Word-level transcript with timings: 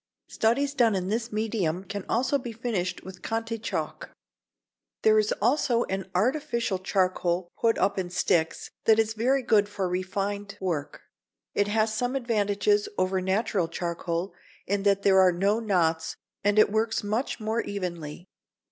Studies 0.29 0.73
done 0.73 0.95
in 0.95 1.09
this 1.09 1.31
medium 1.31 1.83
can 1.83 2.05
also 2.09 2.39
be 2.39 2.51
finished 2.51 3.03
with 3.03 3.21
Conté 3.21 3.61
chalk. 3.61 4.09
There 5.03 5.19
is 5.19 5.31
also 5.33 5.83
an 5.83 6.09
artificial 6.15 6.79
charcoal 6.79 7.49
put 7.59 7.77
up 7.77 7.99
in 7.99 8.09
sticks, 8.09 8.71
that 8.85 8.97
is 8.97 9.13
very 9.13 9.43
good 9.43 9.69
for 9.69 9.87
refined 9.87 10.57
work. 10.59 11.03
It 11.53 11.67
has 11.67 11.93
some 11.93 12.15
advantages 12.15 12.89
over 12.97 13.21
natural 13.21 13.67
charcoal, 13.67 14.33
in 14.65 14.81
that 14.81 15.03
there 15.03 15.19
are 15.21 15.31
no 15.31 15.59
knots 15.59 16.15
and 16.43 16.57
it 16.57 16.71
works 16.71 17.03
much 17.03 17.39
more 17.39 17.61
evenly. 17.61 18.27